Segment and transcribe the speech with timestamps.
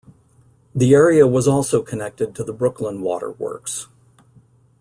[0.73, 3.85] The area was also connected to the Brooklyn waterworks.